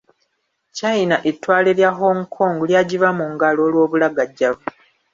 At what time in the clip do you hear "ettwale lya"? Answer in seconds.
1.29-1.91